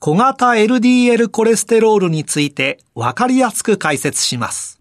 [0.00, 4.80] 小型 LDL コレステロールについてわかりやすく解説します。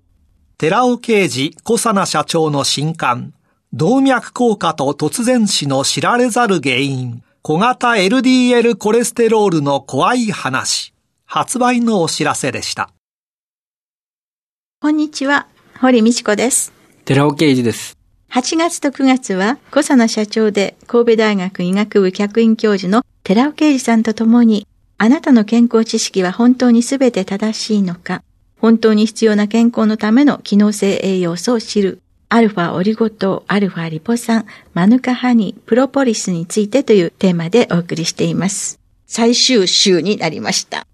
[0.59, 3.33] 寺尾啓二小佐奈社長の新刊、
[3.73, 10.93] 動脈硬化と突然死の知られざる原因、小型 LDL コレステロールの怖い話、
[11.25, 12.91] 発売のお知らせでした。
[14.81, 15.47] こんにちは、
[15.79, 16.73] 堀道子です。
[17.05, 17.97] 寺尾啓二です。
[18.29, 24.67] 8月と9月は、小佐奈社長で神戸大学医学部客員教授の寺尾啓二さんと共に、
[24.99, 28.23] あなたの健康知識は本当に全て正しいのか、
[28.59, 38.79] 本当に必要な健康のための機能性栄養素を知る、アルファオリゴ糖、アルファリポ酸、マヌカハニー、プロポリスについてというテーマでお送りしています。
[39.05, 40.87] 最終週になりました。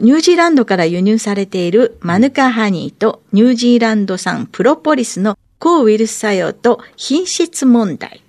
[0.00, 8.22] ニュージーランドから輸入されているマヌカハニーとニュージーランド産プロポリスの抗ウイルス作用と品質問題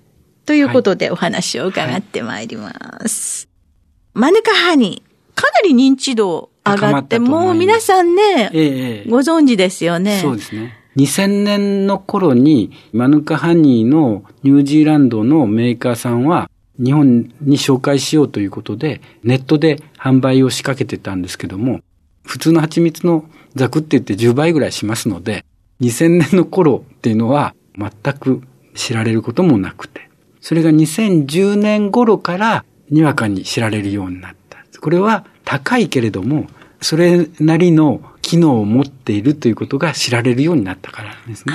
[0.46, 2.72] ということでお話を伺ってまいりま
[3.06, 3.46] す。
[4.14, 5.09] はいはい、マヌカハニー、
[5.40, 10.18] かなり認知度上がって、もう皆さんね、ええ、ご存知ですよね。
[10.20, 10.76] そうですね。
[10.96, 16.50] 2000年の頃にマヌカハニーのニュージーランドのメーカーさんは
[16.82, 21.80] 日本に紹介しようということでネットで販売を仕掛けてたんですけども
[22.24, 23.24] 普通の蜂蜜の
[23.54, 25.44] ザクって言って10倍ぐらいしますので
[25.80, 28.42] 2000年の頃っていうのは全く
[28.74, 34.39] 知られることもなくて、それが2010年頃からにわかに知られるようになった。
[34.80, 36.46] これは高いけれども、
[36.80, 41.54] それなりの機能を持っているということが知られるようになったからなんですね。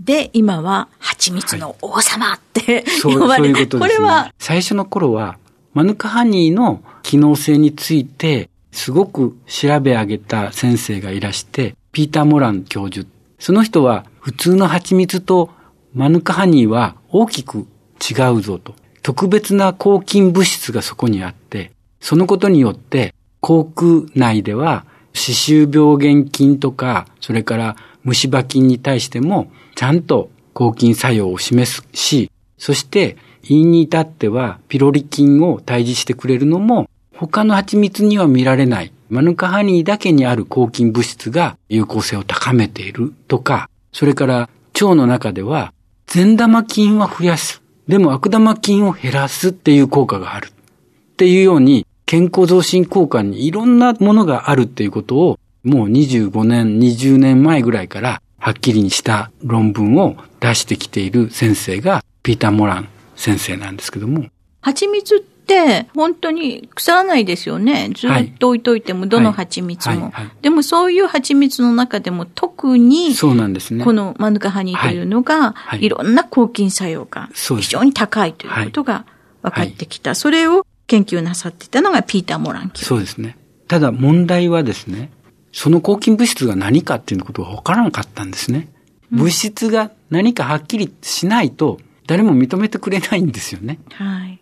[0.00, 3.80] で、今は蜂蜜の王様って、はい、そうそういうことですね。
[3.80, 5.38] これは最初の頃は
[5.74, 13.06] マヌカハニーの機能性についてすごく調べ上げた先生がいらして、ピーター・モラン教授
[13.38, 15.50] その人は普通の蜂蜜と
[15.94, 17.66] マヌカハニーは大きく
[18.00, 18.74] 違うぞと。
[19.02, 45.72] 特別な抗菌物質がそこにあって、そのことによって口腔内では歯周病原菌とか、それから虫歯菌に対してもちゃんと抗菌作用を示すし、そして胃に至ってはピロリ菌を退治してくれるのも他の蜂蜜には見られないマヌカハニーだけにある抗菌物質が有効性を高めているとか、それから腸の中では
[46.06, 47.62] 善玉菌は増やす。
[47.86, 50.48] でも悪玉菌を減らすっていう効果がある。
[50.48, 64.26] っていうように健康増進効果にいろんなものがあるっていうことをもう25年、20年前ぐらいからはっきりにした論文を出してきている先生がピーター・モラン先生なんですけども。
[64.60, 67.90] 蜂蜜っって本当に腐らないですよね。
[67.94, 73.84] ずっと置いといても、どの蜂蜜も、でもそういう蜂蜜の中でも特に、そうなんですね。
[73.84, 75.88] このマヌカハニーというのが、い。
[75.88, 79.04] ろんな抗菌作用が非常に高いということが
[79.42, 80.14] 分かってきた。
[80.14, 83.38] それを研究なさってたのがピーター・モラン教そうですね。
[83.66, 85.10] ただ問題はですね、
[85.50, 88.68] その抗菌物質が何かっていうことが分からなかったんですね。
[89.10, 93.78] 物質が何かはっきりしないと、誰も認めてくれないんですよね。
[93.92, 94.38] はい。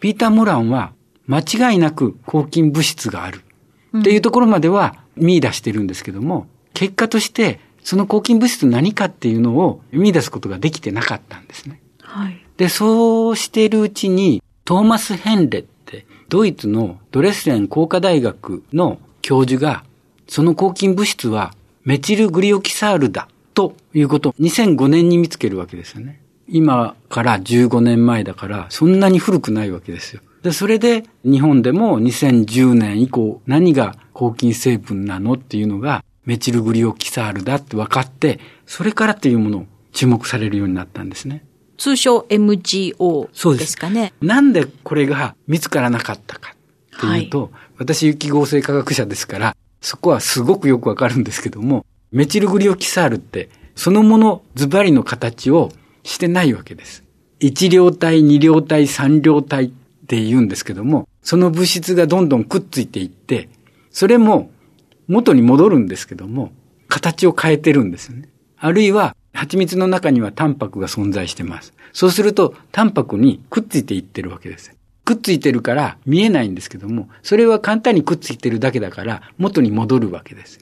[0.00, 0.94] ピーター・モランは
[1.26, 3.42] 間違いなく抗菌物質がある
[3.98, 11.82] っていうところまでは見出してるんですけども、結果としてその抗菌物質何かっていうのを見出すことができてなかったんですね。
[12.00, 12.40] はい。
[12.56, 15.64] で、そうしているうちにトーマス・ヘンレ
[16.30, 19.82] ドイツのドレスレン工科大学の教授が
[20.28, 26.22] その抗菌物質はメチルグリオキサールだということを2005年に見つけるわけですよね。
[26.46, 30.22] 今から15年前だから、そんなに古くないわけですよ。
[30.44, 41.44] で、それで日本でも2010年以降何が抗菌成分なのっていうのがメチルグリオキサールだって分かって、それからっていうものを注目されるようになったんですね。
[41.80, 44.12] 通称 MGO ですかね。
[44.20, 46.60] なんでこれが見つからなかったかっ
[46.96, 55.72] っていうと、はい、私有機合成科学者ですから、そこはすごくよくわかるんですけども、メチルグリオキサールって、そのものズバリの形を
[56.02, 57.02] してないわけです。
[57.38, 59.70] 一両体、二両体、三両体っ
[60.06, 63.48] て言うんですけども、その物質がどんどんくっついていって、
[63.90, 64.50] それも
[65.08, 66.52] 元に戻るんですけども、
[66.88, 68.28] 形を変えてるんですよね。
[68.58, 71.72] あるいは、蜂蜜の中にはタンパクが存在してます。
[71.92, 74.74] そうすると、タンパクにくっついていってるわけです。
[75.04, 80.58] くっついてるから見えないんですけども、それは簡単にくっついてるだけだから元に戻るわけです。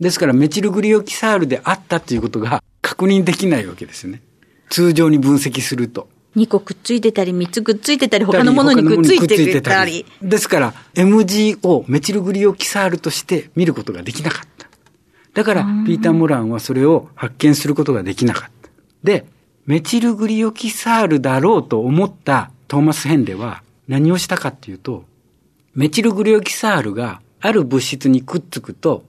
[0.00, 4.22] ですからメチルグリオキサールであったということが確認できないわけですよね。
[4.70, 6.08] 通常に分析すると。
[6.36, 10.06] 2個くっついてたり、3つくっついてたり、他のものにくっついてたり。
[10.22, 14.57] ですから、MGO、メチルグリオキサールとして見ることができなかった。
[15.38, 18.70] だから、ピーター・モランはそれを発見することができなかった。
[19.04, 19.24] で、
[19.66, 25.04] メチルグリオキサールだろうと思ったトーマス・ヘンレは何をしたかっていうと、
[25.74, 29.04] メチルグリオキサールがある物質にくっつくと、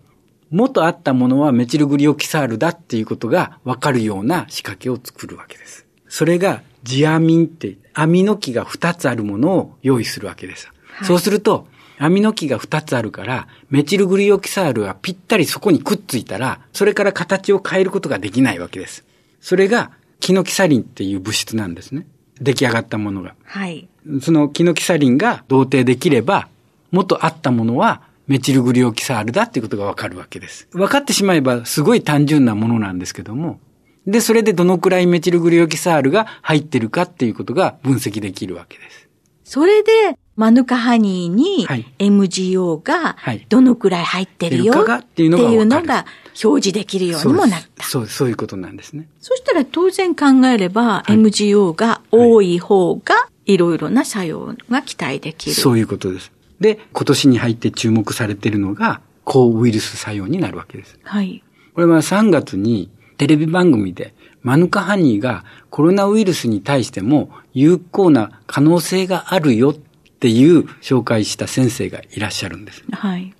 [0.51, 5.87] 元あったものはメチルグリオキサールだっていうことがわかるような仕掛けを作るわけです。
[6.07, 10.71] それがジアミンって、アミノ基が2つあるものを用意するわけです。
[10.89, 11.65] はい、そうすると、
[12.01, 19.03] アミノ基が2つあるから、メチルグリオキサールはぴったりそこにくっついたら、それから形を変えることができないわけです。
[19.41, 19.91] それが、
[20.21, 22.07] キノキサリンっていう物質なんですね。
[22.39, 23.35] 出来上がったものが。
[23.43, 23.89] はい。
[24.21, 26.47] そのキノキサリンが同定できれば、
[26.91, 30.67] 元あったものはメチルグリオキサールだっていうことがわかるわけです。
[30.71, 33.59] 分かってしまえばすごい単純なものなんですけども、
[34.07, 39.09] で、それでどのくらいメチルグリオキサールが入ってるかっていうことが分析できるわけです。
[39.43, 39.91] それで、
[40.39, 41.68] マヌカハニーに
[42.00, 43.18] MGO が
[43.50, 45.30] どのくらい入ってるよっていう
[45.65, 46.06] のが
[46.41, 47.83] 表示できるようにもなった。
[47.83, 49.09] そうそういうことなんですね。
[49.19, 55.56] そしたら当然考えれば、MGO が多い方がいろいろな作用が期待できる。
[55.57, 56.31] そういうことです。
[56.62, 60.97] で、今年に入って注目されているのが抗ウイルス作用になるわけです。
[61.03, 61.44] はい。
[61.74, 69.88] これは3月にテレビ番組でマヌカハニーがコロナウイルスに対しても有効な可能性があるよって
[70.27, 72.83] いう紹介した先生がいらっしゃるんです。
[72.92, 73.33] はい。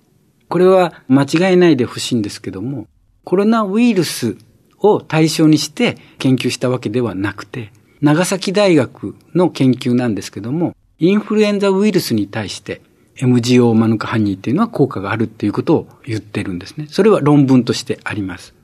[0.48, 2.86] これは間違いないでほしいんですけども、
[3.24, 4.36] コロナウイルス
[4.78, 12.80] を対象にして研究したわけではなくて、長崎大学の研究なんですけども、インフルエンザウイルスに対して
[13.16, 16.86] MGO マヌカハニーっていうのは効果があるっていうことを言ってるんですね。
[16.88, 18.54] それは論文としてあります。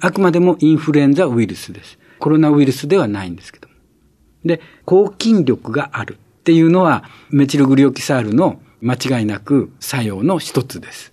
[0.00, 1.98] あくまでもインフルエンザウイルスです。
[2.18, 3.74] コロナウイルスではないんですけども。
[4.44, 11.12] で、抗菌力があるっていうのは、メチルグリオキサールの間違いなく作用の一つです。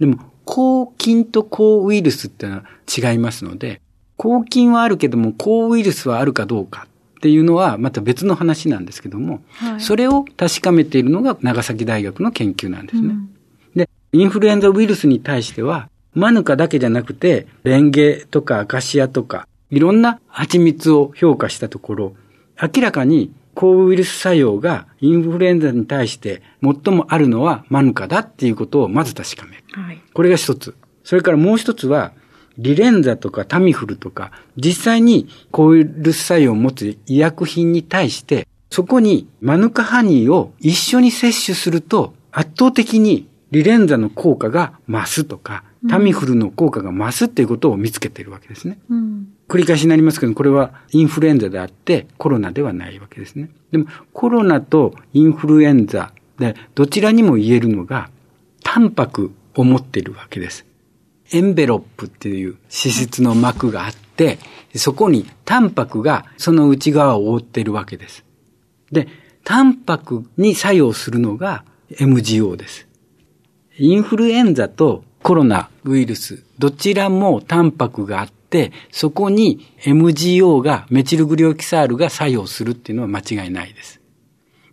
[0.00, 2.64] でも、抗菌と抗ウイルスっていうのは
[3.12, 3.80] 違いますので、
[4.16, 6.86] 抗菌はあるけども、抗ウイルスはあるかどうか
[7.18, 13.08] っていうのはまた別の話なんですけども、はい、それを確かめているのが長崎大学の研究なんですね。
[13.08, 13.28] うん、
[13.76, 22.14] で、インフルエンザウイルスに対しては、マヌカだけじゃなくて、レンゲとかアカシアとか、いろんな蜂蜜を評価したところ、
[22.60, 29.62] 明らかに抗ウイルス作用がインフルエンザに対して最もあるのはマヌカだっていうことをまず確かめる。
[29.72, 30.74] はい、これが一つ。
[31.04, 32.12] それからもう一つは、
[32.58, 48.78] リレンザとかタミフルとか、実際に抗ウイルス作用を持つ医薬品に対して、そこにマヌカハニーを一緒に摂取すると、圧倒的にリレンザの効果が増すとか、タミフルの効果が増すっていうことを見つけているわけですね。
[48.88, 53.50] うん、繰り返しになりますけど、これはインフルエンザであってコロナではないわけですね。
[53.70, 58.08] でもコロナとインフルエンザでどちらにも言えるのが、
[58.64, 60.64] タンパクを持っているわけです。
[61.32, 64.38] エンベロップっていう脂質の膜があって、
[64.74, 68.24] そこにタンパクがその内側を覆っているわけです。
[68.90, 69.06] で、
[69.44, 72.88] タンパクに作用するのが MGO です。
[73.78, 78.41] インフルエンザとコロナウイルス、どちらもタンパクがあって、
[78.90, 84.00] そこに MGO が、メチルグリオキサールが作用するっていうのは間違いないです。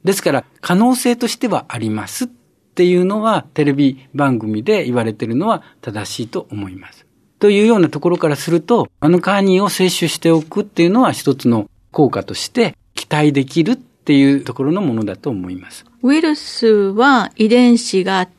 [0.03, 7.05] ですから、可能性としてはありますっていうのは、テレビ番組で言われてるのは正しいと思います。
[7.39, 15.85] というようなところからすると、あのカーニーを摂取しておくっていうのは一つの効果として期待できるっていうところのものだと思います。
[16.03, 18.29] ウイルスは遺伝子があっ、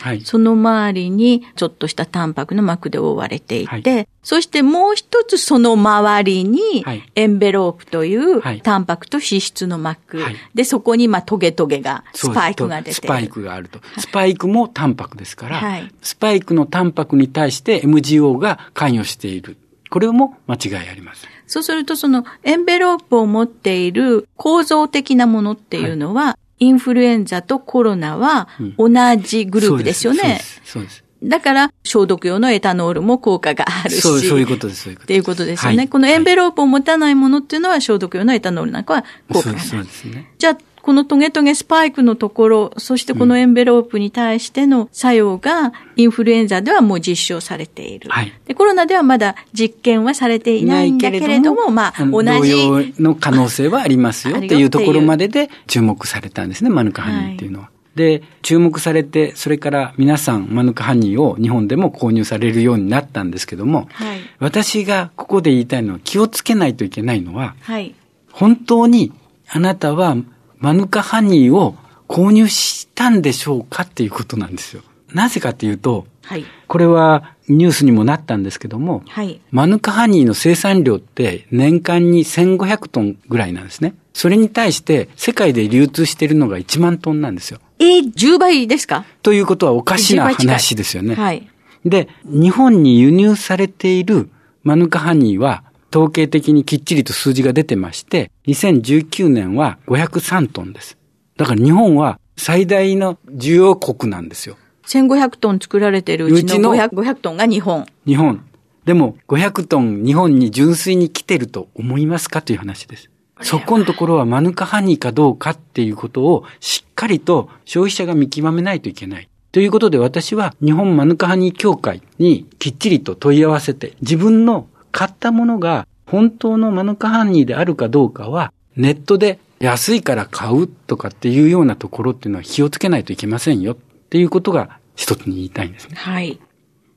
[0.00, 6.84] はい、その周りにちょっとしたタンパクの膜で覆われていて、はい、そしてもう一つその周りに、
[7.14, 13.80] エンベロープというタンパクと脂質の膜、はい、で、そこにまあトゲトゲが、スパイクが出てスパイクがあると。
[13.98, 15.62] スパイクもタンパクですから、
[16.02, 19.56] スパイクのタンパクに対して MGO が関与している。
[19.90, 21.30] これも間違いありません。
[21.46, 28.48] そうすると、そのエンベロープを持っている構造的なものっていうのは、インフルエンザとコロナは
[28.78, 30.20] 同じグループですよね。
[30.20, 30.62] そうです。
[30.64, 34.00] そうですだから、消毒用のエタノールも効果があるし。
[34.00, 35.04] そう、そういうことです、そういうことです。
[35.04, 35.78] っていうことですよね。
[35.78, 39.66] はい、このエンベロープを持たないものっていうのは消毒用のエタノールなんかは効果がない。
[39.66, 40.32] そうですね。
[40.38, 48.10] じゃあ、このトゲトゲスパイクのところ、そしてこのエンベロープに対しての作用が、インフルエンザではもう実証されている。
[48.10, 52.94] はい、でコロナではまだ実験はされていないんだけれども、まあ、同じ。
[52.98, 57.64] の可能性はありますよ っていうところまでで注目されたんですね、マヌカハニーっていうのは。
[57.64, 67.94] はいで、注目されて、それから皆さん、マヌカハニーを日本でも購入されるようになったんですけども、はい、私がここで言いたいのは気をつけないといけないのは、はい、
[68.30, 69.12] 本当に
[69.48, 70.16] あなたは
[70.60, 71.74] マヌカハニーを
[72.06, 74.82] 購入したんでしょうかっていうことなんですよ。
[75.12, 83.94] なぜかっていうと、はい、これはニュースにもなったんですけども、はい、マヌカハニーの生産量って年間に1500トンぐらいなんですね。
[84.12, 87.58] それに対して世界で流通しているのが1万トンなんですよ。
[87.78, 89.04] えー、10倍ですか？
[89.22, 91.14] ということはおかしな話ですよね。
[91.14, 91.48] はい。
[91.84, 94.28] で、日本に輸入されている
[94.62, 100.96] マヌカハニーは統計的にきっちりと数字が出てまして、2019年は503トンです。
[101.36, 104.56] だから日本は最大の需要国なんですよ。
[104.86, 107.86] 1500トン作られているうちの 500, 500トンが日本。
[108.06, 108.44] 日本。
[108.84, 113.10] でも500トン日本に純粋に来てると思いますかという話です。
[113.42, 119.28] そこのところはマヌカハニーかどうかっていうことをしっかりと消費者が見極めないといけない。
[119.52, 133.76] ということで私は日本マヌカハニー協会にきっちりと問い合わせて自分の買ったものが本当のマヌカハニーであるかどうかはネットで安いから買うとかっていうようなところっていうのは気をつけないといけませんよっ
[134.08, 135.94] ていうことが一つに言いたいんですね。
[135.96, 136.40] はい。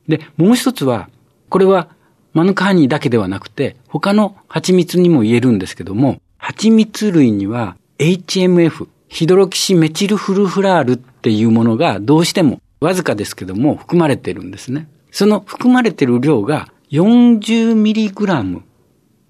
[0.07, 1.09] で、もう一つは、
[1.49, 1.89] これは
[2.33, 14.87] マヌカハニーだけではなくて他の蜂蜜にも言えるんですけども、蜂蜜類には HMF、ヒドロキシメチルフルフラールっていうものがどうしてもわずかですけども含まれてるんですね。
[15.11, 18.61] その含まれてる量が 40mg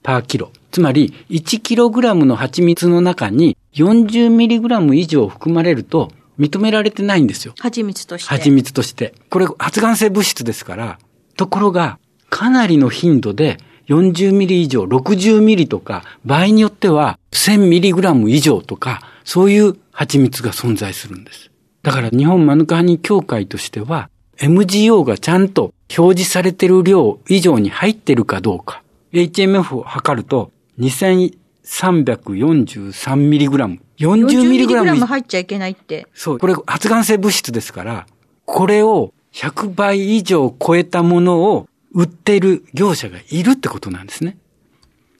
[0.03, 0.51] パーキロ。
[0.71, 7.53] つまり 1kg の蜂蜜の中に 40mg 以上含まれると認められてないんですよ。
[7.57, 8.27] 蜂蜜として。
[8.27, 9.13] 蜂蜜として。
[9.29, 10.99] これ発がん性物質ですから、
[11.37, 21.49] ところがかなりの頻度で40ミリ以上、60ミリとか、場合によっては1000ミリグラム以上とか、そういう蜂蜜が存在するんです。
[21.81, 28.81] だから日本マヌカハニ協会としては、MGO がちゃんと表示されてる量以上に入ってるかどうか、
[29.11, 33.79] HMF を測ると2343ミリグラム。
[33.99, 36.07] 40ミリグラム入っちゃいけないって。
[36.13, 36.39] そう。
[36.39, 38.07] これ発がん性物質ですから、
[38.45, 44.37] これを100倍以上超えたものを売っている業者がいるってことなんですね。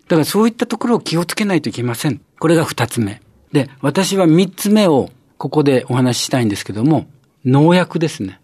[0.08, 2.22] だからそういったところを気をつけないといけません。
[2.40, 3.22] これが二つ目。
[3.52, 7.08] で、私は三つ目をここでお話ししたいんですけども、
[7.46, 8.40] 農薬ですね。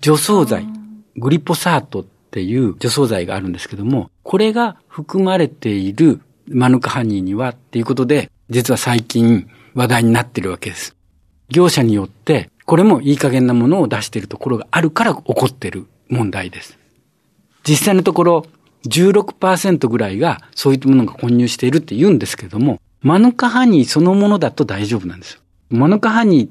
[0.00, 0.66] 除草剤、
[1.16, 10.96] グリポサートっていう除草剤があるんですけども、これが含まれているマヌカハニーにはっていうことで、実は最近話題になってるわけです。
[11.48, 16.78] 業者によって、これもいい加減なものを出しているところがあるから起こっている問題です。
[17.68, 18.46] 実際のところ
[18.86, 25.40] 16%ぐらいがそういったものが混入しているって言うんですけども、マヌカハニーそのものだと大丈夫なんですよ。
[25.70, 26.50] マヌカハニーっ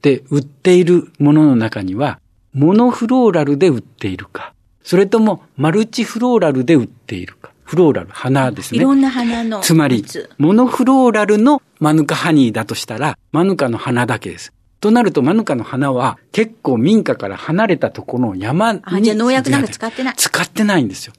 [0.00, 2.20] て売っているものの中には、
[2.54, 7.52] モノフローラルで売っているか、それともマルチフローラルで売っているか。
[7.68, 8.78] フローラル、花ですね。
[8.78, 9.60] いろんな花の。
[9.60, 10.02] つまり、
[10.38, 14.54] モノフローラルのマヌカハニーだとしたら、マヌカの花だけです。
[14.80, 18.80] となると、マヌカの花は結構民家から離れたところの山に。
[18.84, 20.14] あ、じゃあ農薬なんか使ってない。
[20.16, 21.12] 使ってないんですよ。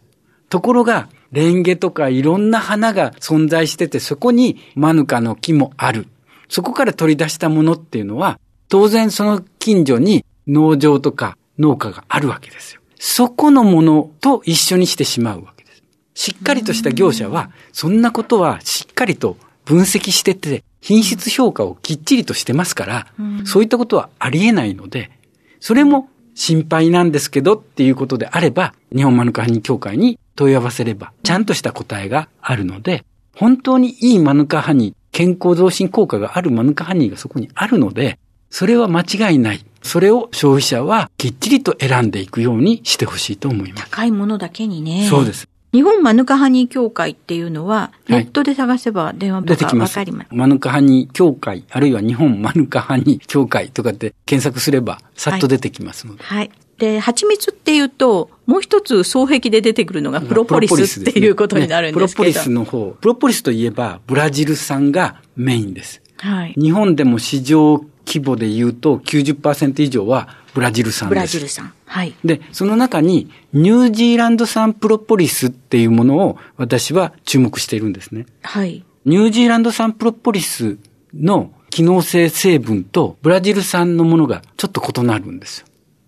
[0.50, 6.08] ところが、レンゲとかいろんな花が存在してて、そこにマヌカの木もある。
[6.48, 12.82] そこから取り出したものっていうのは、当然その近所に農場とか農家があるわけですよ。
[13.00, 15.84] そこのものと一緒にしてしまうわけです。
[16.16, 25.12] しっかりとした業者は、そんなことはしっかりと分析してて、品質評価をきっちりとしてますから、うん、そういったことはありえないので、
[25.60, 39.66] それも心配なんですけどっていうことであれば、日本マヌカハニー協会に問い合わせれば、ちゃんとした答えがあるので、本当にいいマヌカハニー、健康増進効果があるマヌカハニーがそこにあるので、それは間違いない。
[39.82, 43.90] それを消費者はきっちりと選んでいくようにしてほしいと思います。
[43.90, 45.08] 高いものだけにね。
[45.10, 45.48] そうです。
[45.72, 50.28] 日本マヌカハニー協会っていうのは、ネットで探せば電話番号がわかります。
[50.32, 56.24] マヌカハニー協会、あるいは日本マヌカハニー協会とかって検索すれば、さっと出てきますので。
[56.24, 56.38] はい。
[56.40, 66.02] はい、で、蜂蜜っていうと、もう一つ双璧で出てくるのがプロポリスっていうことになるんですけど、ねプロポリスの方、プロポリスといえば、ブラジル産がメインです。
[66.18, 66.56] はい。
[66.60, 71.16] 日本でも市場規模で言うと90%以上はブラジル産です。
[71.16, 71.74] ブラジル産。
[71.86, 72.16] はい。
[72.26, 78.26] で、その中にニュージーランド産プロポリスっていうものを私は注目しているんですね。
[78.42, 78.84] はい。
[79.06, 80.78] ニュージーランド産プロポリス
[81.14, 85.68] の機能性成分とブラジル産のものがちょっと異なるんですよ。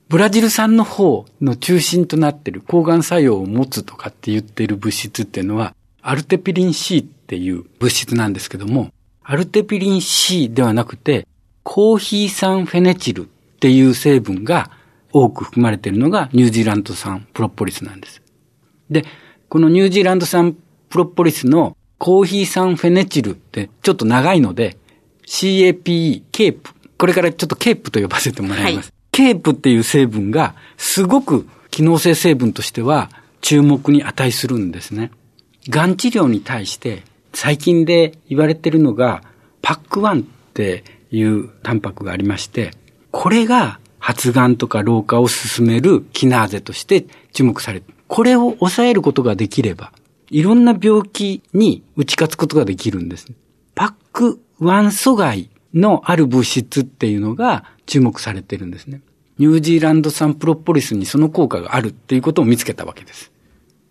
[0.10, 8.90] ブラジル産の方の中心となっている抗がん作用を持つとかって言っている物質っていうのは、アルテピリン C っていう物質なんですけども、
[9.24, 11.26] アルテピリン C ではなくて、
[11.64, 13.26] コーヒー酸フェネチルっ
[13.60, 14.72] ていう成分が
[15.14, 18.22] 多く含まれているのがニュージーランド産プロポリスなんです。
[18.90, 19.06] で、
[19.50, 20.56] このニュージーランド産
[20.90, 24.78] プロポリスのコーヒー酸フェネチルってちょっと長いので、
[25.26, 26.72] CAPE、ケープ。
[26.98, 28.88] これからちょっとケープと呼ばせてもらいます。
[28.88, 33.10] はい、ケープっていう成分がすごく機能性成分としては
[33.42, 35.12] 注目に値するんですね。
[35.70, 37.04] がん治療に対して
[37.34, 39.24] 最近で言われているのが
[39.62, 42.72] パック1っていうタンパクがありまして、
[43.12, 47.86] これが発がんとか老化を進めるキナーゼとして注目される。
[48.08, 49.94] これを抑えることができれば、
[50.30, 53.28] いろんな病気に打ち勝つことができるんです。
[53.76, 59.02] パック1阻害のある物質っていうのが注目されてるんですね。
[59.38, 63.32] ニュージーランド産プロポリスにその効果があるっていうことを見つけたわけです。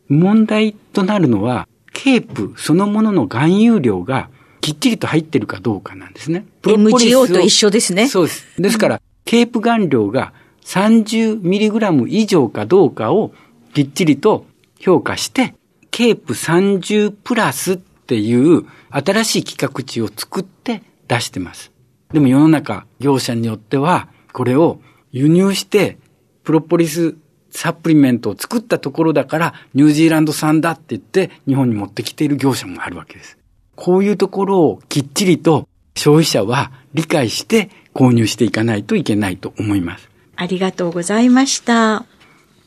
[0.09, 6.47] 問題となるのは、ケープそのものの含有量がきっちりと入ってるかどうかなんですね。
[6.62, 8.09] MGO と一緒ですね。
[8.09, 8.47] そうです。
[8.59, 10.33] ですから、ケープ含量が
[10.64, 13.33] 30mg 以上かどうかを
[13.75, 14.47] きっちりと
[14.79, 15.55] 評価して、
[15.90, 21.73] ケープ30プラスっていう新しい規格値を作って出してます。
[22.12, 24.81] でも世の中、業者によっては、これを
[25.12, 25.99] 輸入して、
[26.45, 27.17] プロポリス
[27.50, 33.39] サプリメントを作ったところだから、ニュージーランド産だって言って、日本に持ってきている業者もあるわけです。
[33.80, 40.10] こういうところをきっちりと消費者は理解して購入していかないといけないと思います。
[40.37, 42.04] ありがとうございました。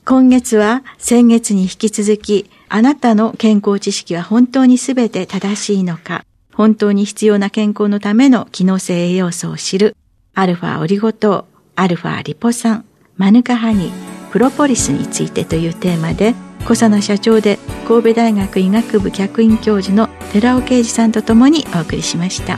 [0.06, 9.96] 今月は先月に引き続き、あなたの健康知識は本当にすべて正しいのか、本当に必要な健康のための機能性栄養素を知る、
[10.34, 11.46] アルファオリゴ糖、
[11.76, 12.86] アルファリポ酸、
[13.18, 16.34] マヌカハニー、プロポリスについてというテーマで、
[16.66, 22.58] 小佐奈社長で神戸大学医学部客員教授の寺尾啓二さんとともにお送りしました。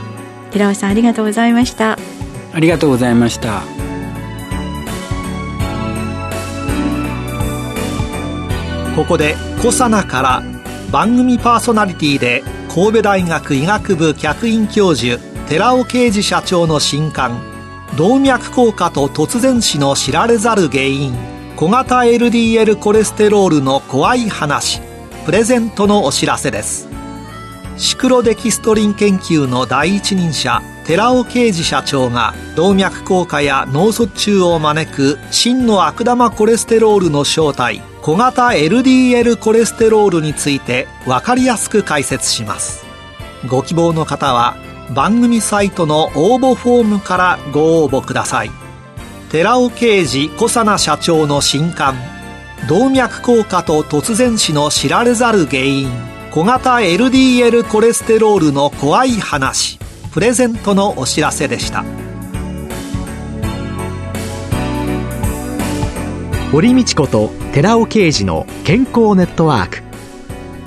[0.52, 1.98] 寺尾さんありがとうございました。
[2.52, 3.62] ありがとうございました。
[8.94, 10.42] ここで小佐奈から
[10.90, 12.42] 番組パーソナリティで
[12.72, 17.42] 神戸大学医学部客員教授寺尾啓二社長の新刊
[17.98, 21.35] 動脈硬化と突然死の知られざる原因。
[21.56, 24.82] 小型 LDL コレステロールの怖い話。
[25.24, 26.86] プレゼントのお知らせです。
[27.78, 42.84] シクロデキストリン研究の第一人者寺尾啓二社長が動脈硬化や脳卒中を招く真の悪玉コレステロールの正体小型 LDL コレステロールについて分かりやすく解説します。
[43.48, 44.58] ご希望の方は
[44.94, 48.65] 番組サイトの応募フォームからご応募ください。
[49.30, 51.96] 寺尾啓二小佐奈社長の新刊。
[52.68, 55.90] 動脈硬化と突然死の知られざる原因。
[56.30, 59.80] 小型 LDL コレステロールの怖い話。
[60.12, 61.84] プレゼントのお知らせでした。
[66.52, 69.82] 堀道子と寺尾啓二の健康ネットワーク。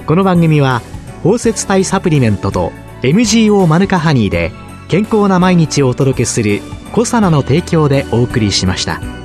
[0.05, 0.81] この番組は
[1.23, 4.51] 包摂体サプリメントと MGO マヌカハニーで
[4.89, 9.18] 健康な毎日をお届けするコサナの提供でお送りしました。